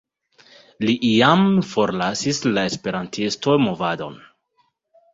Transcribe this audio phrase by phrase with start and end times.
[0.85, 1.43] Li iam
[1.73, 4.21] forlasis la esperantisto-movadon.